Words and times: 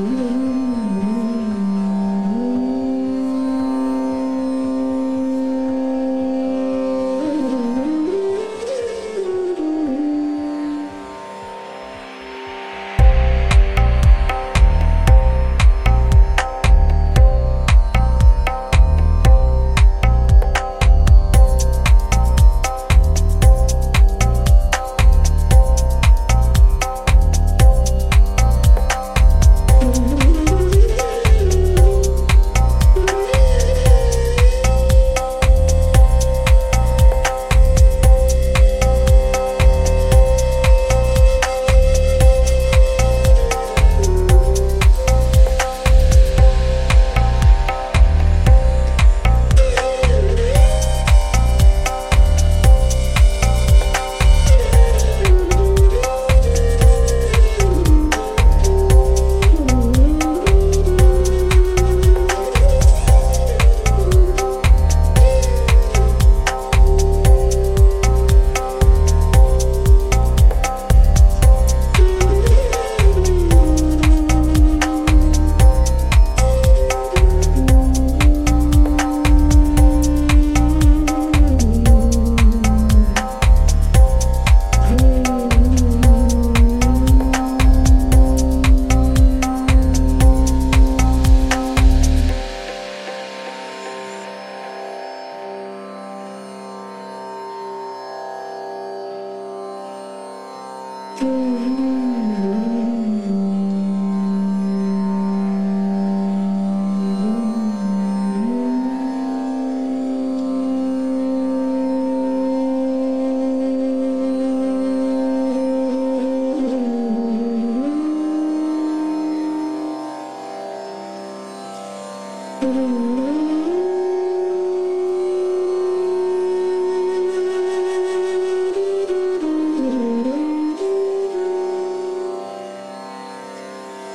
oh 0.00 1.07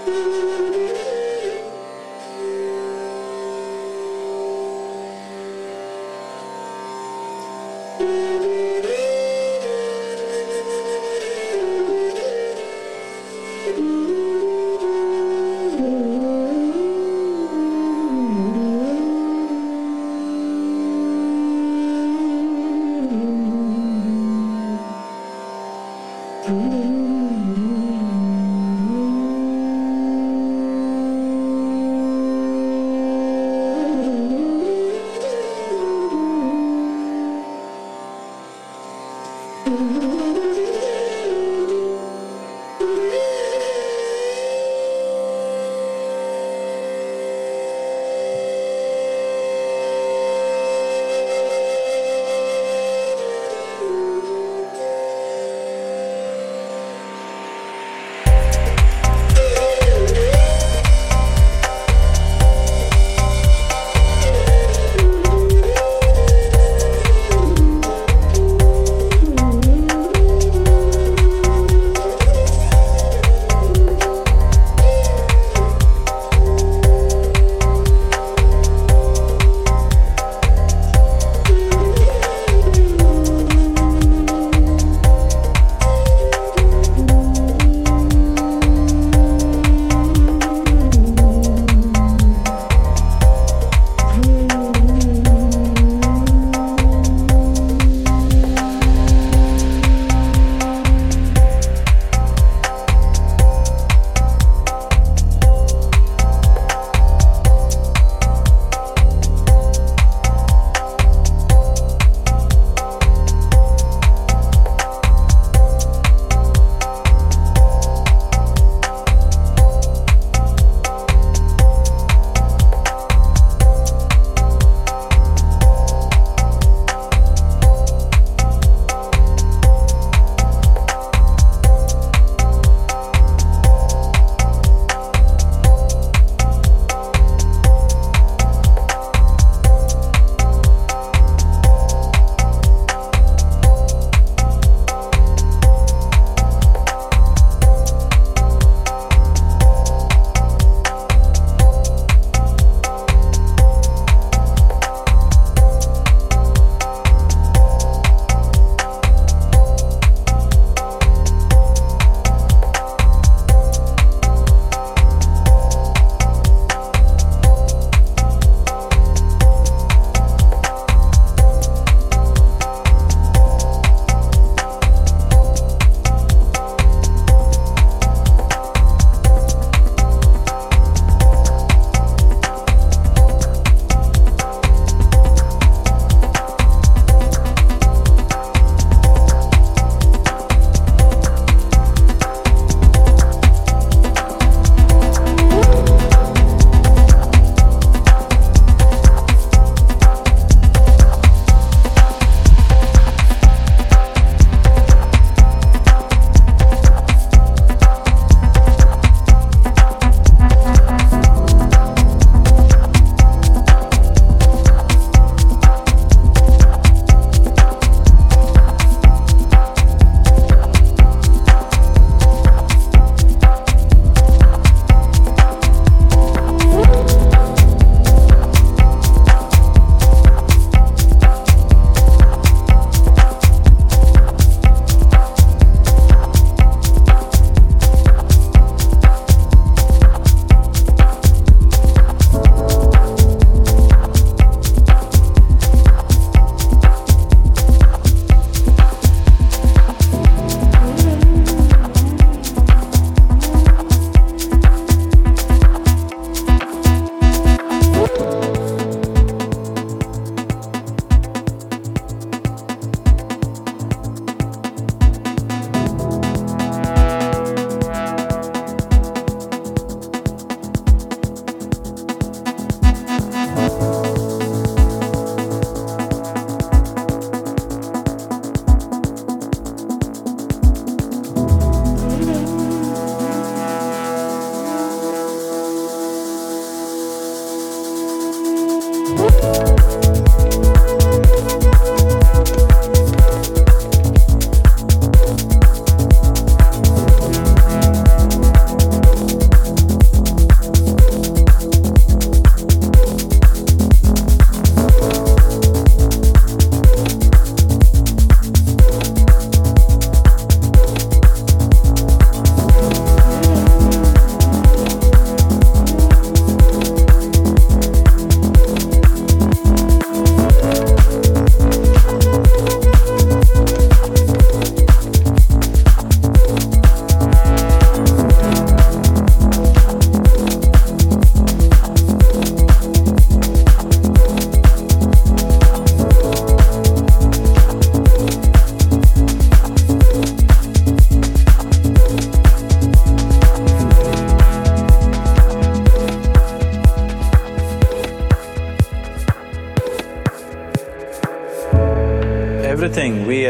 Música 0.05 0.72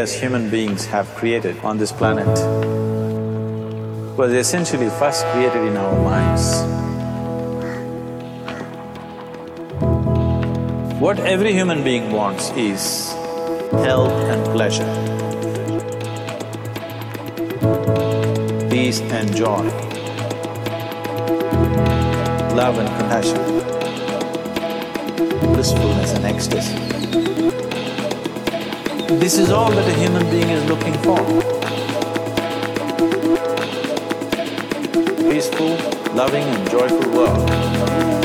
as 0.04 0.14
human 0.14 0.50
beings 0.50 0.86
have 0.86 1.08
created 1.16 1.58
on 1.64 1.78
this 1.78 1.94
planet 1.94 2.28
was 4.18 4.34
essentially 4.34 4.90
first 5.00 5.26
created 5.28 5.64
in 5.70 5.78
our 5.78 5.96
minds. 6.04 6.46
What 11.00 11.20
every 11.20 11.54
human 11.54 11.86
being 11.86 12.12
wants 12.12 12.50
is 12.52 13.14
health 13.88 14.18
and 14.34 14.44
pleasure, 14.58 14.92
peace 18.70 19.00
and 19.00 19.34
joy, 19.34 19.64
love 22.62 22.78
and 22.78 22.90
compassion, 23.00 23.42
blissfulness 25.54 26.12
and 26.14 26.26
ecstasy. 26.26 26.93
This 29.20 29.38
is 29.38 29.52
all 29.52 29.72
that 29.72 29.88
a 29.88 29.94
human 30.00 30.24
being 30.30 30.50
is 30.50 30.64
looking 30.66 30.94
for. 31.04 31.18
Peaceful, 35.30 35.78
loving 36.14 36.44
and 36.44 36.70
joyful 36.70 37.12
world. 37.12 38.23